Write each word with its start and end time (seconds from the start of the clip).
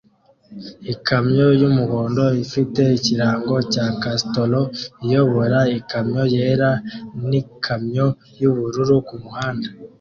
Ikamyo 0.93 1.47
y'umuhondo 1.61 2.25
ifite 2.43 2.81
ikirango 2.97 3.55
cya 3.73 3.85
Casterol 4.01 4.69
iyobora 5.05 5.59
ikamyo 5.77 6.23
yera 6.35 6.71
n'ikamyo 7.29 8.07
y'ubururu 8.41 8.95
kumuhanda 9.07 9.67